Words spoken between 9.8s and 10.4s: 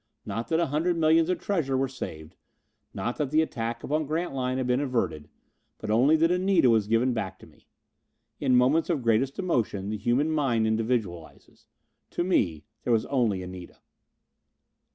the human